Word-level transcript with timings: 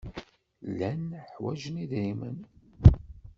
Llan 0.69 1.03
ḥwajen 1.31 1.81
idrimen. 1.83 2.37